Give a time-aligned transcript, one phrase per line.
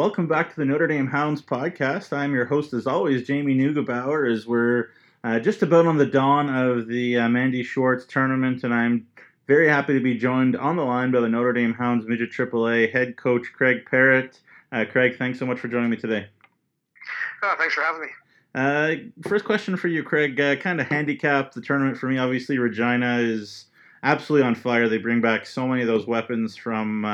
[0.00, 2.10] welcome back to the Notre Dame Hounds podcast.
[2.16, 4.86] I'm your host, as always, Jamie Neugebauer, as we're
[5.24, 9.06] uh, just about on the dawn of the uh, Mandi Schwartz tournament, and I'm
[9.46, 12.90] very happy to be joined on the line by the Notre Dame Hounds Midget AAA
[12.90, 14.40] head coach Craig Perrett.
[14.72, 16.26] Uh, Craig, thanks so much for joining me today.
[17.42, 18.08] Oh, thanks for having me.
[18.54, 20.40] Uh, first question for you, Craig.
[20.40, 22.16] Uh, kind of handicapped the tournament for me.
[22.16, 23.66] Obviously, Regina is
[24.02, 24.88] absolutely on fire.
[24.88, 27.04] They bring back so many of those weapons from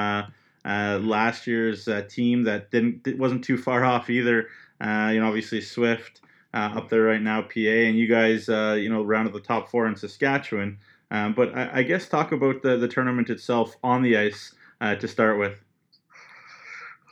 [0.67, 4.49] uh, uh, last year's uh, team that didn't wasn't too far off either.
[4.81, 6.21] Uh, you know, obviously Swift
[6.53, 9.71] uh, up there right now, PA, and you guys, uh, you know, rounded the top
[9.71, 10.79] four in Saskatchewan.
[11.11, 15.07] Um, but I, I, guess talk about the, the tournament itself on the ice to
[15.07, 15.55] start with.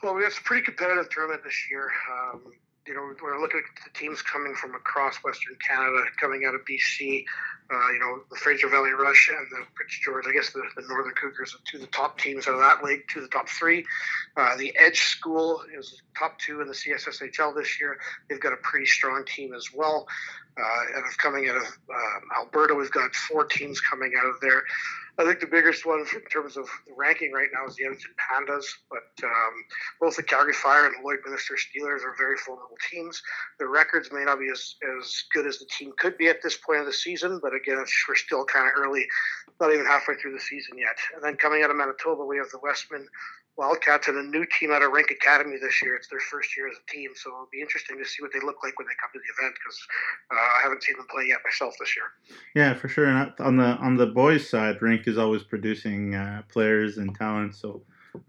[0.03, 1.91] Well, we a pretty competitive tournament this year.
[2.13, 2.41] Um,
[2.87, 6.63] you know, we're looking at the teams coming from across Western Canada, coming out of
[6.63, 7.25] BC.
[7.73, 10.27] Uh, you know, the Fraser Valley Rush and the Prince George.
[10.29, 12.85] I guess the, the Northern Cougars are two of the top teams out of that
[12.85, 13.87] league, two of the top three.
[14.37, 17.99] Uh, the Edge School is top two in the CSSHL this year.
[18.29, 20.07] They've got a pretty strong team as well.
[20.57, 24.63] Uh, and coming out of uh, Alberta, we've got four teams coming out of there.
[25.17, 28.15] I think the biggest one in terms of the ranking right now is the Edmonton
[28.19, 29.65] Pandas, but um,
[30.01, 33.23] both the Calgary Fire and the Lloydminster Steelers are very formidable teams.
[33.59, 36.57] Their records may not be as, as good as the team could be at this
[36.57, 39.07] point of the season, but again, we're still kind of early,
[39.61, 40.97] not even halfway through the season yet.
[41.15, 43.09] And then coming out of Manitoba, we have the Westman
[43.57, 45.95] Wildcats and a new team out of Rink Academy this year.
[45.95, 48.41] It's their first year as a team, so it'll be interesting to see what they
[48.41, 49.79] look like when they come to the event because
[50.33, 52.39] uh, I haven't seen them play yet myself this year.
[52.57, 53.07] Yeah, for sure.
[53.07, 57.55] And on the on the boys' side, Rink is always producing uh, players and talent,
[57.55, 57.83] so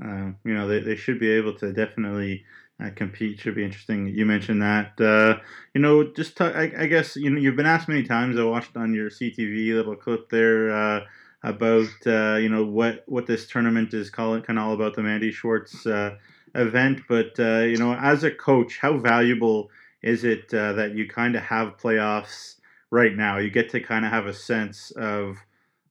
[0.03, 2.45] uh, you know they, they should be able to definitely.
[2.84, 4.08] Uh, compete should be interesting.
[4.08, 5.00] You mentioned that.
[5.00, 5.40] Uh,
[5.73, 8.38] you know, just I, I, guess you know you've been asked many times.
[8.38, 11.06] I watched on your CTV little clip there uh,
[11.42, 15.03] about uh, you know what what this tournament is calling kind of all about the
[15.03, 16.18] Mandi Schwartz uh,
[16.53, 17.02] event.
[17.08, 19.69] But uh, you know, as a coach, how valuable
[20.02, 22.56] is it that you kind of have playoffs
[22.91, 23.38] right now?
[23.38, 25.38] You get to kind of have a sense of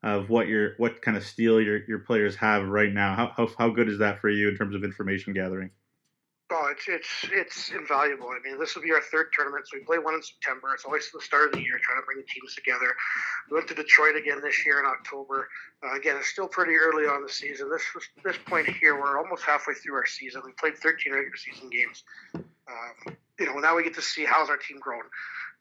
[0.03, 3.15] of what your what kind of steel your, your players have right now.
[3.15, 5.71] How, how how good is that for you in terms of information gathering?
[6.57, 8.29] Oh, it's it's it's invaluable.
[8.29, 10.73] I mean, this will be our third tournament, so we play one in September.
[10.73, 12.95] It's always the start of the year, trying to bring the teams together.
[13.51, 15.49] We went to Detroit again this year in October.
[15.83, 17.69] Uh, again, it's still pretty early on the season.
[17.71, 17.83] This
[18.23, 20.43] this point here, we're almost halfway through our season.
[20.47, 22.05] We played 13 regular season games.
[22.37, 25.03] Um, you know, now we get to see how's our team grown.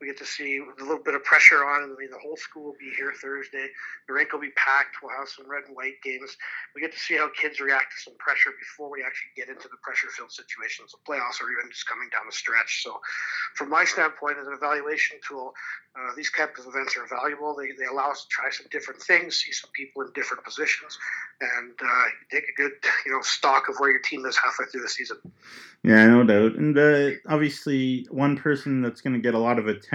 [0.03, 1.83] We get to see a little bit of pressure on.
[1.83, 3.71] I mean, the whole school will be here Thursday.
[4.05, 4.99] The rink will be packed.
[5.01, 6.35] We'll have some red and white games.
[6.75, 9.71] We get to see how kids react to some pressure before we actually get into
[9.71, 10.91] the pressure-filled situations.
[10.93, 12.83] of playoffs or even just coming down the stretch.
[12.83, 12.99] So,
[13.55, 15.55] from my standpoint, as an evaluation tool,
[15.95, 17.55] uh, these type of events are valuable.
[17.55, 20.99] They, they allow us to try some different things, see some people in different positions,
[21.39, 22.73] and uh, take a good
[23.05, 25.17] you know stock of where your team is halfway through the season.
[25.83, 26.55] Yeah, no doubt.
[26.55, 29.92] And uh, obviously, one person that's going to get a lot of attention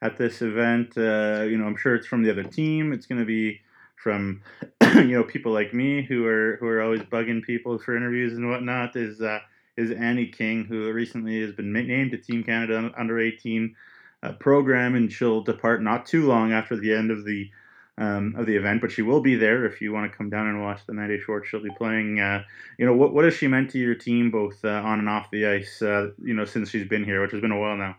[0.00, 2.92] at this event, uh, you know, I'm sure it's from the other team.
[2.92, 3.60] It's going to be
[3.96, 4.42] from
[4.94, 8.48] you know people like me who are who are always bugging people for interviews and
[8.48, 8.96] whatnot.
[8.96, 9.40] Is uh,
[9.76, 13.74] is Annie King, who recently has been named to Team Canada under 18
[14.22, 17.50] uh, program, and she'll depart not too long after the end of the
[17.96, 20.46] um, of the event, but she will be there if you want to come down
[20.46, 21.48] and watch the Mandi Schwartz.
[21.48, 22.20] She'll be playing.
[22.20, 22.44] Uh,
[22.78, 25.30] you know, what what has she meant to your team, both uh, on and off
[25.30, 25.82] the ice?
[25.82, 27.96] Uh, you know, since she's been here, which has been a while now.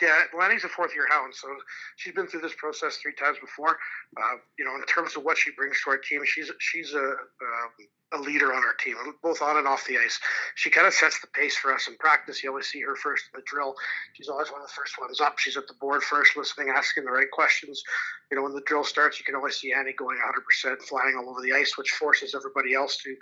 [0.00, 1.48] Yeah, Lanny's a fourth year hound, so
[1.96, 3.78] she's been through this process three times before.
[4.16, 7.04] Uh, you know, in terms of what she brings to our team, she's she's a
[7.04, 10.18] um, a leader on our team, both on and off the ice.
[10.54, 12.42] She kind of sets the pace for us in practice.
[12.42, 13.74] You always see her first in the drill.
[14.14, 15.38] She's always one of the first ones up.
[15.38, 17.82] She's at the board first, listening, asking the right questions.
[18.30, 21.28] You know, when the drill starts, you can always see Annie going 100%, flying all
[21.28, 23.14] over the ice, which forces everybody else to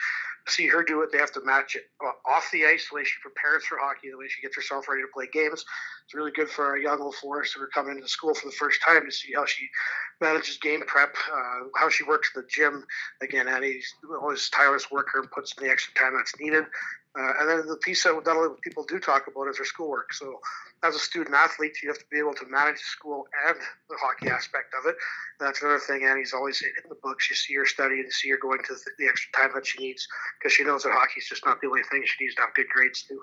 [0.48, 1.10] see her do it.
[1.10, 4.10] They have to match it uh, off the ice, the way she prepares for hockey,
[4.10, 5.64] the way she gets herself ready to play games.
[6.04, 8.54] It's really good for our young old Forest who are coming into school for the
[8.54, 9.68] first time to see how she
[10.20, 12.84] manages game prep, uh, how she works the gym.
[13.22, 16.64] Again, Annie's always tireless worker and puts in the extra time that's needed.
[17.18, 20.12] Uh, and then the piece that not only people do talk about is her schoolwork.
[20.12, 20.38] So,
[20.82, 23.56] as a student athlete, you have to be able to manage school and
[23.88, 24.96] the hockey aspect of it.
[25.40, 27.30] And that's another thing Annie's always in the books.
[27.30, 30.06] You see her studying, you see her going to the extra time that she needs
[30.38, 32.52] because she knows that hockey is just not the only thing she needs to have
[32.52, 33.22] good grades too.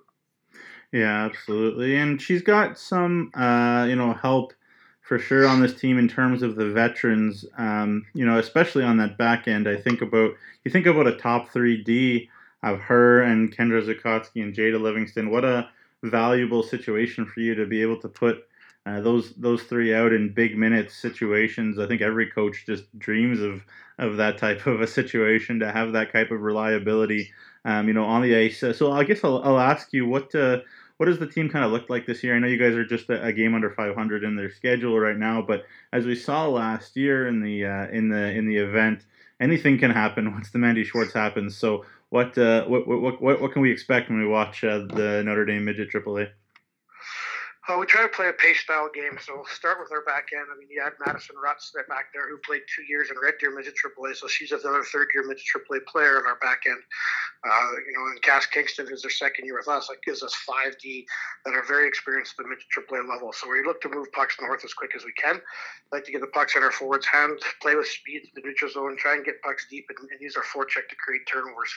[0.94, 1.98] Yeah, absolutely.
[1.98, 4.54] And she's got some, uh, you know, help
[5.02, 7.46] for sure on this team in terms of the veterans.
[7.58, 9.68] Um, you know, especially on that back end.
[9.68, 10.32] I think about
[10.64, 12.30] you think about a top three D
[12.62, 15.30] of her and Kendra Zukotsky and Jada Livingston.
[15.32, 15.70] What a
[16.04, 18.46] valuable situation for you to be able to put
[18.86, 21.80] uh, those those three out in big minutes situations.
[21.80, 23.64] I think every coach just dreams of
[24.00, 27.32] of that type of a situation to have that type of reliability
[27.66, 28.60] um, you know, on the ice.
[28.60, 30.60] So I guess I'll, I'll ask you what uh,
[31.04, 32.34] what does the team kind of look like this year?
[32.34, 35.18] I know you guys are just a, a, game under 500 in their schedule right
[35.18, 39.04] now, but as we saw last year in the uh, in the in the event,
[39.42, 41.58] anything can happen once the Mandi Schwartz happens.
[41.58, 45.24] So what uh, what, what what what can we expect when we watch uh, the
[45.26, 46.30] Notre Dame midget AAA?
[47.64, 50.28] Uh, we try to play a pace style game, so we'll start with our back
[50.36, 50.52] end.
[50.52, 53.36] I mean, you had Madison Rutz there back there who played two years in Red
[53.40, 56.84] Deer Midget AAA, so she's another third year Midget AAA player in our back end.
[57.48, 60.36] Uh, you know, and Cass Kingston, who's their second year with us, that gives us
[60.44, 61.06] 5D
[61.46, 63.32] that are very experienced at the Midget AAA level.
[63.32, 65.40] So we look to move pucks north as quick as we can.
[65.94, 68.72] Like to get the pucks in our forwards' hand, play with speed to the neutral
[68.72, 71.72] zone, try and get pucks deep, and, and use our forecheck to create turnovers.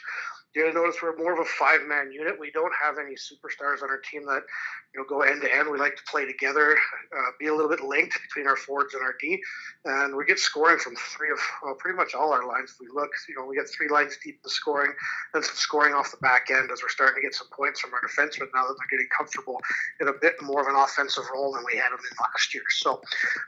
[0.54, 2.40] You're gonna notice we're more of a five-man unit.
[2.40, 4.42] We don't have any superstars on our team that
[4.94, 5.68] you know go end to end.
[5.76, 6.72] We like to play together,
[7.12, 9.38] uh, be a little bit linked between our forwards and our D,
[9.84, 12.72] and we get scoring from three of well, pretty much all our lines.
[12.72, 14.94] If we look, you know, we get three lines deep in scoring,
[15.34, 17.92] and some scoring off the back end as we're starting to get some points from
[17.92, 19.60] our defensemen now that they're getting comfortable
[20.00, 22.64] in a bit more of an offensive role than we had them in last year.
[22.70, 23.02] So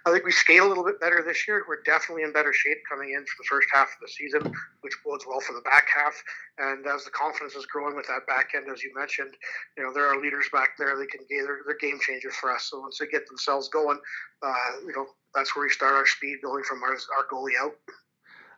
[0.05, 1.65] I think we skate a little bit better this year.
[1.67, 4.53] We're definitely in better shape coming in for the first half of the season,
[4.83, 6.13] which bodes well for the back half.
[6.59, 9.33] And as the confidence is growing with that back end, as you mentioned,
[9.79, 10.99] you know, there are leaders back there.
[10.99, 12.69] They can they're, game changers for us.
[12.71, 13.99] So once they get themselves going,
[14.43, 14.55] uh,
[14.87, 17.75] you know, that's where we start our speed going from our, our goalie out.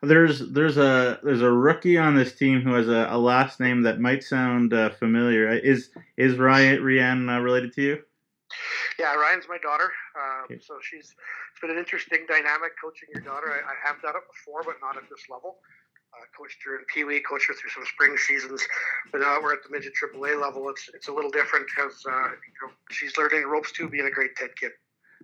[0.03, 3.83] There's there's a there's a rookie on this team who has a, a last name
[3.83, 5.53] that might sound uh, familiar.
[5.53, 8.03] Is is Ryan Rianne uh, related to you?
[8.99, 9.93] Yeah, Ryan's my daughter.
[10.17, 10.61] Um, okay.
[10.61, 11.15] So she's
[11.53, 13.53] it's been an interesting dynamic coaching your daughter.
[13.53, 15.59] I, I have done it before, but not at this level.
[16.13, 18.67] Uh, coached her in Pee Wee, coached her through some spring seasons,
[19.13, 20.69] but now we're at the midget AAA level.
[20.69, 24.11] It's it's a little different because uh, you know, she's learning ropes too, being a
[24.11, 24.73] great Ted kid.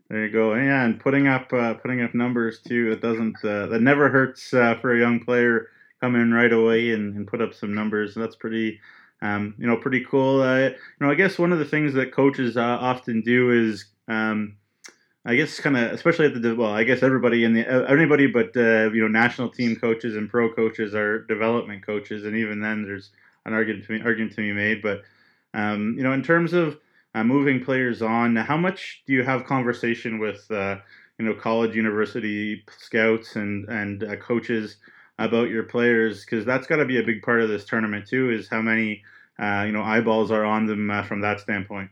[0.08, 2.90] There you go, yeah, and putting up uh, putting up numbers too.
[2.90, 6.92] That doesn't uh, that never hurts uh, for a young player come in right away
[6.92, 8.14] and, and put up some numbers.
[8.14, 8.80] That's pretty.
[9.22, 10.42] Um, you know, pretty cool.
[10.42, 14.56] Uh, you know, I guess one of the things that coaches often do is um,
[15.26, 18.56] I guess kind of especially at the well, I guess everybody in the everybody but
[18.56, 22.84] uh, you know national team coaches and pro coaches are development coaches, and even then
[22.84, 23.10] there's
[23.44, 24.82] an argument to be, argument to be made.
[24.82, 25.02] But
[25.52, 26.78] um, you know, in terms of
[27.16, 30.76] uh, moving players on, how much do you have conversation with uh,
[31.18, 34.76] you know college, university scouts and and uh, coaches
[35.18, 36.24] about your players?
[36.24, 38.30] Because that's got to be a big part of this tournament too.
[38.30, 39.02] Is how many
[39.40, 41.90] uh, you know eyeballs are on them uh, from that standpoint.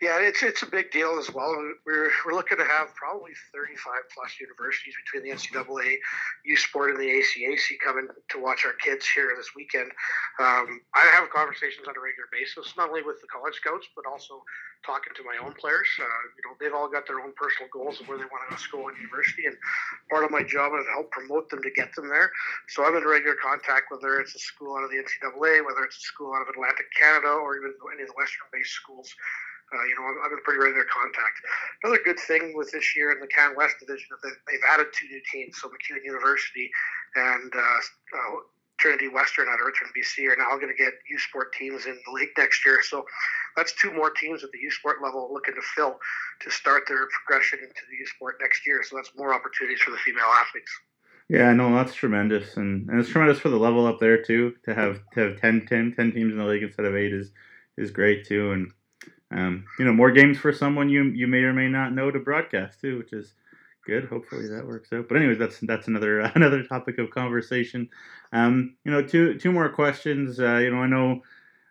[0.00, 1.52] Yeah, it's it's a big deal as well.
[1.84, 6.00] We're, we're looking to have probably 35 plus universities between the NCAA,
[6.48, 9.92] U Sport, and the ACAC coming to watch our kids here this weekend.
[10.40, 14.08] Um, I have conversations on a regular basis, not only with the college scouts, but
[14.08, 14.40] also
[14.88, 15.92] talking to my own players.
[16.00, 18.48] Uh, you know, they've all got their own personal goals of where they want to
[18.48, 19.56] go to school and university, and
[20.08, 22.32] part of my job is to help promote them to get them there.
[22.72, 26.00] So I'm in regular contact, whether it's a school out of the NCAA, whether it's
[26.00, 29.12] a school out of Atlantic Canada, or even any of the Western-based schools.
[29.72, 31.38] Uh, you know, I'm, in pretty regular contact.
[31.84, 34.88] Another good thing with this year in the Can West division is that they've added
[34.92, 35.56] two new teams.
[35.62, 36.70] So MacEwan University
[37.14, 38.36] and uh, uh,
[38.78, 41.98] Trinity Western out of Richmond, BC are now going to get U Sport teams in
[42.06, 42.80] the league next year.
[42.82, 43.04] So
[43.56, 46.00] that's two more teams at the U Sport level looking to fill
[46.40, 48.82] to start their progression into the U Sport next year.
[48.82, 50.72] So that's more opportunities for the female athletes.
[51.28, 54.54] Yeah, no, that's tremendous, and, and it's tremendous for the level up there too.
[54.64, 57.30] To have to have 10, 10, 10 teams in the league instead of eight is
[57.76, 58.72] is great too, and
[59.30, 62.18] um, you know, more games for someone you you may or may not know to
[62.18, 63.34] broadcast too, which is
[63.86, 64.04] good.
[64.06, 65.08] Hopefully that works out.
[65.08, 67.88] But anyways, that's that's another another topic of conversation.
[68.32, 70.40] Um, you know, two two more questions.
[70.40, 71.22] Uh, you know, I know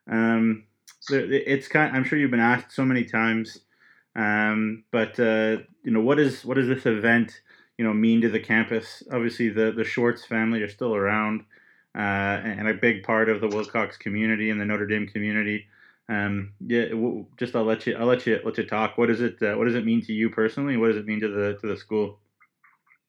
[0.09, 0.63] um,
[1.09, 1.95] it's kind.
[1.95, 3.59] I'm sure you've been asked so many times.
[4.15, 7.41] Um, but uh, you know, what is what does this event
[7.77, 9.03] you know mean to the campus?
[9.11, 11.41] Obviously, the the Schwartz family are still around,
[11.95, 15.67] uh, and a big part of the Wilcox community and the Notre Dame community.
[16.09, 16.85] Um, yeah,
[17.37, 18.97] just I'll let you I'll let you let you talk.
[18.97, 20.75] What does it uh, What does it mean to you personally?
[20.75, 22.19] What does it mean to the to the school?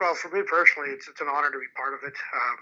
[0.00, 2.14] Well, for me personally, it's, it's an honor to be part of it.
[2.16, 2.57] Um,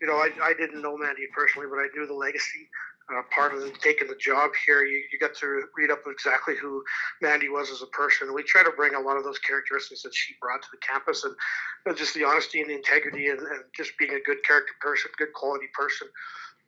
[0.00, 2.68] you know, I, I didn't know Mandi personally, but I knew the legacy.
[3.12, 6.54] Uh, part of the, taking the job here, you, you got to read up exactly
[6.56, 6.82] who
[7.20, 8.34] Mandi was as a person.
[8.34, 11.24] We try to bring a lot of those characteristics that she brought to the campus
[11.24, 11.34] and,
[11.86, 15.10] and just the honesty and the integrity and, and just being a good character person,
[15.16, 16.08] good quality person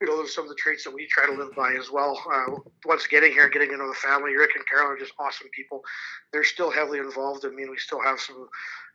[0.01, 1.91] you know, those are some of the traits that we try to live by as
[1.91, 2.19] well.
[2.33, 5.47] Uh, once getting here getting to know the family, Rick and Carol are just awesome
[5.55, 5.83] people.
[6.33, 7.45] They're still heavily involved.
[7.45, 8.49] I mean, we still have some,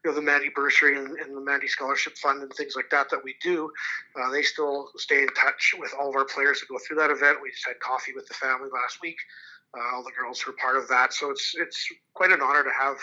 [0.05, 3.11] you know, the Mandi Bursary and, and the Mandi Scholarship Fund and things like that
[3.11, 3.71] that we do.
[4.15, 7.11] Uh, they still stay in touch with all of our players that go through that
[7.11, 7.39] event.
[7.43, 9.17] We just had coffee with the family last week.
[9.77, 11.13] uh, all the girls who are part of that.
[11.13, 12.97] So it's it's quite an honor to have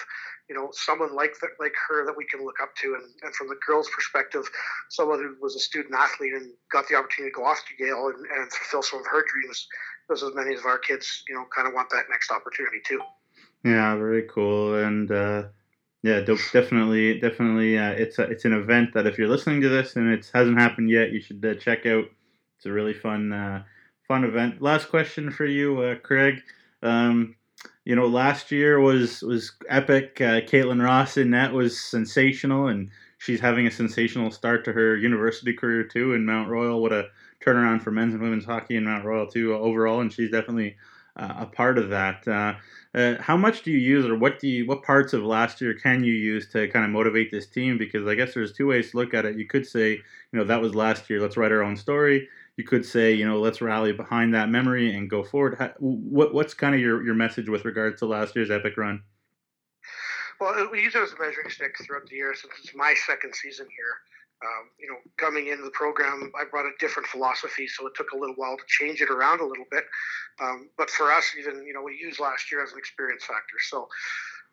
[0.50, 3.36] you know someone like that like her that we can look up to, and, and
[3.36, 4.50] from the girls' perspective,
[4.90, 8.08] someone who was a student athlete and got the opportunity to go off to Yale
[8.08, 9.68] and, and fulfill some of her dreams.
[10.08, 13.00] Because as many of our kids, you know, kind of want that next opportunity too.
[13.64, 15.44] Yeah, very cool, and uh,
[16.04, 19.96] yeah, definitely, definitely, uh, it's a, it's an event that if you're listening to this
[19.96, 22.04] and it hasn't happened yet, you should uh, check out.
[22.58, 23.64] It's a really fun, uh,
[24.08, 24.62] fun event.
[24.62, 26.42] Last question for you, uh, Craig.
[26.82, 27.36] Um,
[27.86, 30.20] you know, last year was was epic.
[30.20, 34.98] Uh, Caitlin Ross in that was sensational, and she's having a sensational start to her
[34.98, 36.82] university career too in Mount Royal.
[36.82, 37.08] What a
[37.42, 40.76] turnaround for men's and women's hockey in Mount Royal too overall, and she's definitely
[41.16, 42.28] a part of that.
[42.28, 42.56] Uh,
[42.96, 45.74] uh, how much do you use, or what do you, what parts of last year
[45.74, 47.78] can you use to kind of motivate this team?
[47.78, 49.38] Because I guess there's two ways to look at it.
[49.38, 51.20] You could say, you know, that was last year.
[51.20, 52.28] Let's write our own story.
[52.58, 55.56] You could say, you know, let's rally behind that memory and go forward.
[55.58, 59.02] How, what, what's kind of your, your message with regards to last year's epic run?
[60.40, 63.34] Well, we use it as a measuring stick throughout the year since it's my second
[63.34, 63.96] season here.
[64.44, 68.12] Um, you know, coming into the program, I brought a different philosophy, so it took
[68.12, 69.86] a little while to change it around a little bit.
[70.42, 73.58] Um, but for us, even you know, we used last year as an experience factor.
[73.70, 73.88] So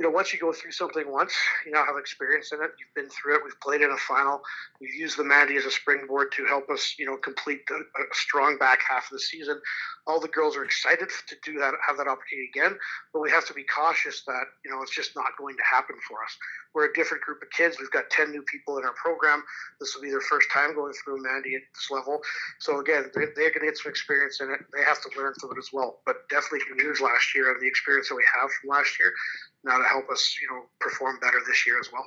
[0.01, 1.35] you know, once you go through something once,
[1.67, 2.71] you now have experience in it.
[2.81, 3.43] You've been through it.
[3.45, 4.41] We've played in a final.
[4.81, 8.05] We've used the Mandi as a springboard to help us, you know, complete a, a
[8.13, 9.61] strong back half of the season.
[10.07, 12.79] All the girls are excited to do that, have that opportunity again,
[13.13, 15.97] but we have to be cautious that, you know, it's just not going to happen
[16.09, 16.35] for us.
[16.73, 17.77] We're a different group of kids.
[17.79, 19.45] We've got 10 new people in our program.
[19.81, 22.23] This will be their first time going through Mandi at this level.
[22.61, 24.61] So again, they, they're going to get some experience in it.
[24.73, 26.01] They have to learn from it as well.
[26.07, 29.13] But definitely can use last year and the experience that we have from last year
[29.65, 32.07] now to help us, you know, perform better this year as well.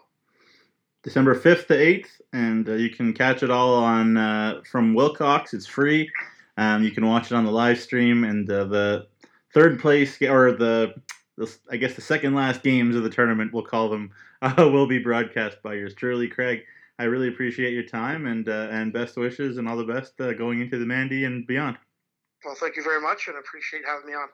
[1.04, 5.54] December 5th to 8th, and uh, you can catch it all on uh, from Wilcox.
[5.54, 6.10] It's free.
[6.58, 9.08] Um, you can watch it on the live stream, and uh, the
[9.54, 10.94] third place or the,
[11.38, 14.12] the, I guess the second last games of the tournament, we'll call them,
[14.58, 16.62] will be broadcast by yours truly, Craig.
[17.00, 20.34] I really appreciate your time and uh, and best wishes and all the best uh,
[20.34, 21.78] going into the Mandi and beyond.
[22.46, 24.28] Well, thank you very much, and appreciate having me on.